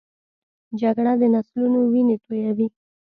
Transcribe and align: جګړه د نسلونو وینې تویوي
جګړه 0.79 1.13
د 1.21 1.23
نسلونو 1.33 1.79
وینې 1.91 2.15
تویوي 2.23 2.67